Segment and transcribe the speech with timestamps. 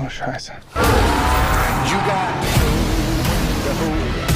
[0.00, 0.52] Oh, scheiße.
[1.90, 2.30] You got
[3.64, 4.30] to hold up.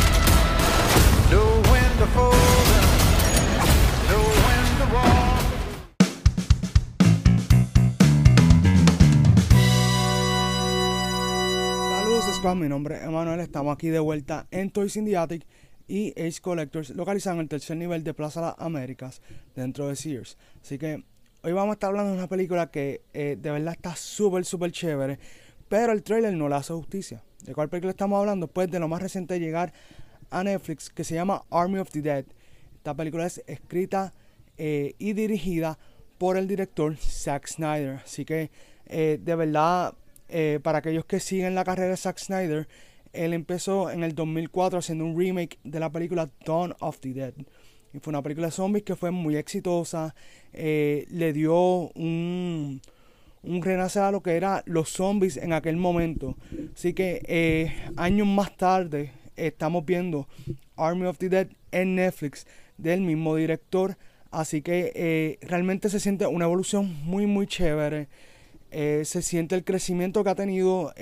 [1.31, 2.35] Know when to fold
[2.79, 2.89] up.
[4.09, 5.43] Know when to walk.
[11.91, 15.47] Saludos Squad, mi nombre es Emanuel, estamos aquí de vuelta en Toys in the Attic
[15.87, 19.23] y Ace Collectors, localizado en el tercer nivel de Plaza Las Américas,
[19.55, 20.37] dentro de Sears.
[20.61, 21.05] Así que
[21.45, 24.73] hoy vamos a estar hablando de una película que eh, de verdad está súper, súper
[24.73, 25.21] chévere,
[25.73, 27.25] pero el trailer no le hace justicia.
[27.47, 28.47] ¿De cuál película estamos hablando?
[28.47, 29.73] Pues de lo más reciente de llegar
[30.29, 32.27] a Netflix, que se llama Army of the Dead.
[32.75, 34.13] Esta película es escrita
[34.59, 35.79] eh, y dirigida
[36.19, 38.01] por el director Zack Snyder.
[38.05, 38.51] Así que
[38.85, 39.95] eh, de verdad
[40.29, 42.69] eh, para aquellos que siguen la carrera de Zack Snyder,
[43.15, 47.33] él empezó en el 2004 haciendo un remake de la película Dawn of the Dead.
[47.95, 50.15] Y fue una película de zombies que fue muy exitosa.
[50.53, 52.83] le dio un,
[53.43, 56.37] un renacer a lo que eran los zombies en aquel momento.
[56.75, 60.29] Así que eh, años más tarde estamos viendo
[60.77, 62.47] Army of the Dead en Netflix
[62.79, 63.97] del mismo director.
[64.31, 68.09] Así que eh, realmente se siente una evolución muy muy chévere.
[68.71, 70.95] Eh, se siente el crecimiento que ha tenido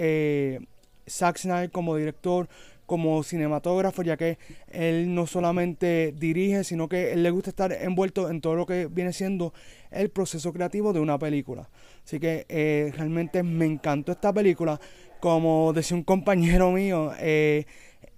[1.08, 2.48] Zack Snyder como director,
[2.90, 8.28] como cinematógrafo, ya que él no solamente dirige, sino que él le gusta estar envuelto
[8.28, 9.54] en todo lo que viene siendo
[9.92, 11.70] el proceso creativo de una película.
[12.04, 14.80] Así que eh, realmente me encantó esta película.
[15.20, 17.64] Como decía un compañero mío, eh,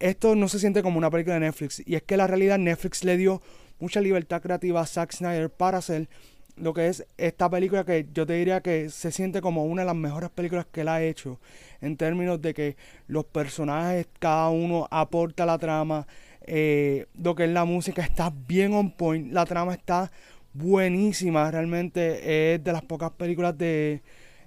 [0.00, 1.82] esto no se siente como una película de Netflix.
[1.84, 3.42] Y es que la realidad Netflix le dio
[3.78, 6.08] mucha libertad creativa a Zack Snyder para hacer
[6.56, 9.86] lo que es esta película que yo te diría que se siente como una de
[9.86, 11.40] las mejores películas que él ha hecho
[11.80, 16.06] en términos de que los personajes cada uno aporta la trama
[16.42, 20.10] eh, lo que es la música está bien on point la trama está
[20.52, 24.02] buenísima realmente es de las pocas películas de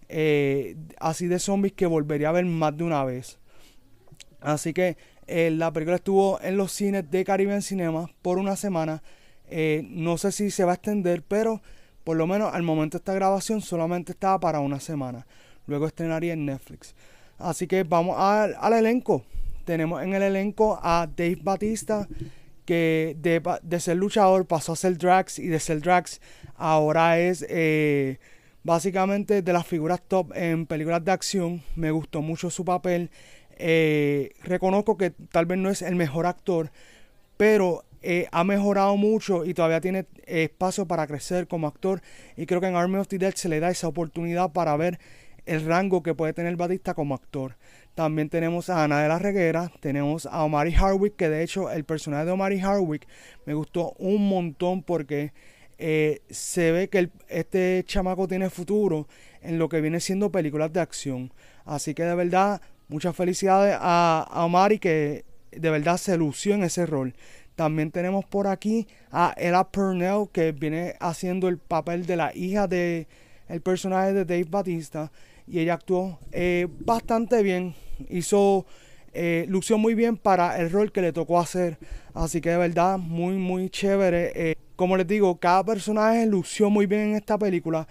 [0.07, 3.39] eh, así de zombies que volvería a ver más de una vez.
[4.39, 9.01] Así que eh, la película estuvo en los cines de Caribbean Cinema por una semana
[9.83, 11.61] no sé si se va a extender pero
[12.05, 15.25] por lo menos al momento de esta grabación solamente estaba para una semana.
[15.65, 16.95] Luego estrenaría en Netflix.
[17.37, 19.23] Así que vamos al, elenco.
[19.65, 22.07] Tenemos en el elenco a Dave Batista,
[22.63, 26.21] que de, de ser luchador pasó a ser Drax y de ser Drax
[26.55, 28.19] ahora es eh,
[28.63, 31.63] básicamente de las figuras top en películas de acción.
[31.75, 33.09] Me gustó mucho su papel.
[33.57, 36.71] Eh, reconozco que tal vez no es el mejor actor,
[37.35, 42.01] pero eh, ha mejorado mucho y todavía tiene eh, espacio para crecer como actor.
[42.37, 44.99] Y creo que en Army of the Dead se le da esa oportunidad para ver
[45.45, 47.55] el rango que puede tener Batista como actor.
[47.93, 51.85] También tenemos a Ana de la Reguera, tenemos a Omari Hardwick, que de hecho el
[51.85, 53.07] personaje de Omari Hardwick
[53.45, 55.31] me gustó un montón porque
[55.77, 59.07] eh, se ve que este chamaco tiene futuro
[59.41, 61.31] en lo que viene siendo películas de acción.
[61.63, 66.63] Así que de verdad, muchas felicidades a, a Omari que de verdad se lució en
[66.63, 67.13] ese rol.
[67.55, 72.67] También tenemos por aquí a Ella Purnell que viene haciendo el papel de la hija
[72.67, 73.07] de
[73.63, 75.11] personaje de Dave Batista
[75.47, 77.75] y ella actuó eh, bastante bien,
[78.09, 78.65] hizo
[79.13, 81.77] eh, lució muy bien para el rol que le tocó hacer,
[82.13, 84.31] así que de verdad muy muy chévere.
[84.35, 87.87] Eh, como les digo, cada personaje lució muy bien en esta película,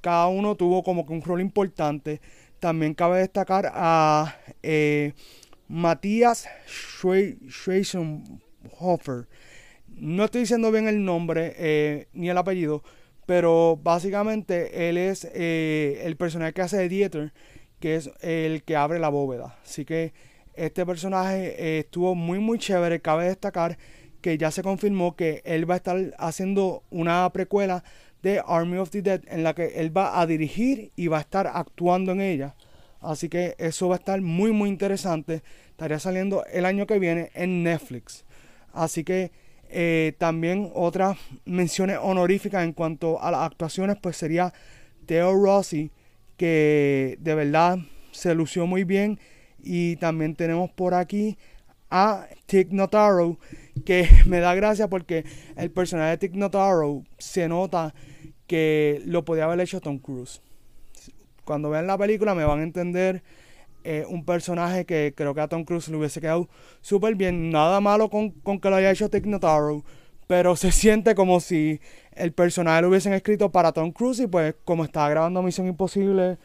[0.00, 2.20] cada uno tuvo como que un rol importante.
[2.60, 4.36] También cabe destacar a
[5.68, 9.28] Matías Schweizenhofer.
[9.88, 12.82] No estoy diciendo bien el nombre eh, ni el apellido,
[13.26, 17.34] pero básicamente él es eh, el personaje que hace de Dieter,
[17.80, 19.58] que es el que abre la bóveda.
[19.62, 20.14] Así que
[20.54, 23.00] este personaje eh, estuvo muy muy chévere.
[23.00, 23.76] Cabe destacar
[24.22, 27.84] que ya se confirmó que él va a estar haciendo una precuela
[28.22, 31.20] de Army of the Dead en la que él va a dirigir y va a
[31.20, 32.54] estar actuando en ella.
[33.00, 35.42] Así que eso va a estar muy muy interesante.
[35.70, 38.24] Estaría saliendo el año que viene en Netflix.
[38.72, 39.30] Así que
[39.70, 44.52] eh, también otras menciones honoríficas en cuanto a las actuaciones, pues sería
[45.06, 45.90] Theo Rossi,
[46.36, 47.78] que de verdad
[48.12, 49.18] se lució muy bien.
[49.60, 51.36] Y también tenemos por aquí
[51.90, 53.38] a Tig Notaro,
[53.84, 55.24] que me da gracia porque
[55.56, 57.94] el personaje de Tig Notaro se nota
[58.46, 60.40] que lo podía haber hecho Tom Cruise.
[61.48, 63.22] Cuando vean la película me van a entender
[63.82, 66.46] eh, un personaje que creo que a Tom Cruise le hubiese quedado
[66.82, 67.50] súper bien.
[67.50, 69.82] Nada malo con, con que lo haya hecho Tig Notaro,
[70.26, 71.80] pero se siente como si
[72.12, 76.36] el personaje lo hubiesen escrito para Tom Cruise y pues como estaba grabando Misión Imposible,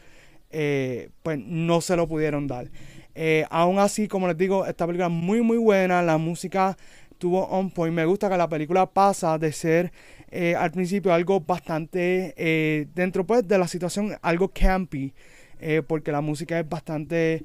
[0.50, 2.70] eh, pues no se lo pudieron dar.
[3.14, 6.78] Eh, aún así, como les digo, esta película es muy muy buena, la música
[7.24, 7.94] tuvo on point.
[7.94, 9.90] Me gusta que la película pasa de ser
[10.30, 15.14] eh, al principio algo bastante eh, dentro pues de la situación algo campy
[15.58, 17.42] eh, porque la música es bastante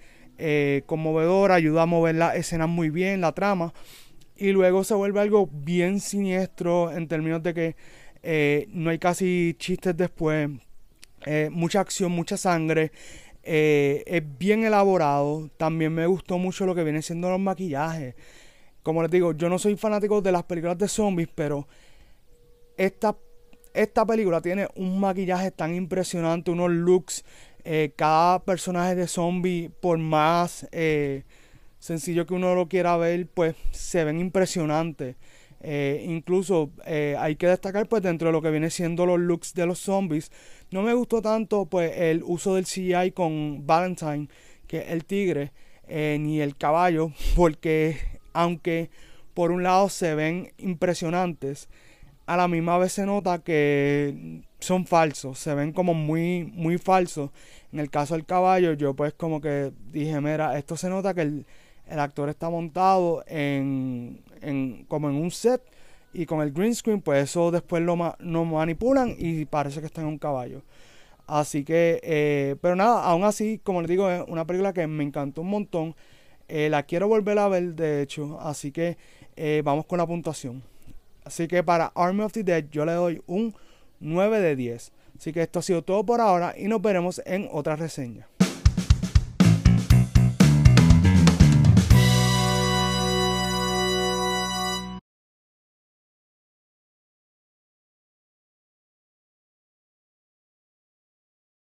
[0.86, 3.74] conmovedora, ayuda a mover las escenas muy bien, la trama,
[4.38, 9.98] y luego se vuelve algo bien siniestro en términos de que no hay casi chistes
[9.98, 10.50] después,
[11.52, 12.94] mucha acción, mucha sangre.
[13.44, 15.50] es bien elaborado.
[15.58, 18.16] También me gustó mucho lo que viene siendo los maquillajes.
[18.90, 21.68] Como les digo, yo no soy fanático de las películas de zombies, pero
[22.76, 23.16] esta,
[23.72, 27.24] esta película tiene un maquillaje tan impresionante, unos looks.
[27.64, 31.22] Eh, cada personaje de zombie, por más eh,
[31.78, 35.18] sencillo que uno lo quiera ver, pues se ven impresionantes.
[35.62, 39.68] Eh, incluso hay que destacar pues dentro de lo que viene siendo los looks de
[39.68, 40.32] los zombies.
[40.72, 44.30] No me gustó tanto pues el uso del CGI con Valentine,
[44.66, 45.52] que es el tigre,
[45.88, 48.90] ni el caballo, porque aunque
[49.34, 51.70] por un lado se ven impresionantes,
[52.26, 57.32] a la misma vez se nota que son falsos, se ven como muy, muy falsos.
[57.74, 61.22] En el caso del caballo, yo pues como que dije, mira, esto se nota que
[61.22, 61.46] el,
[61.90, 65.62] actor está montado en, en, como en un set
[66.14, 70.08] y con el green screen, pues eso después lo, manipulan y parece que está en
[70.08, 70.62] un caballo.
[71.28, 75.04] Así que, eh, pero nada, aún así, como les digo, es una película que me
[75.04, 75.96] encantó un montón.
[76.50, 78.98] Eh, la quiero volver a ver, de hecho, así que
[79.36, 80.64] eh, vamos con la puntuación.
[81.24, 83.56] Así que para Army of the Dead yo le doy un
[84.00, 84.92] 9 de 10.
[85.18, 88.28] Así que esto ha sido todo por ahora y nos veremos en otra reseña.